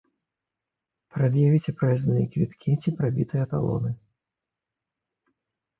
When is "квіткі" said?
2.33-2.71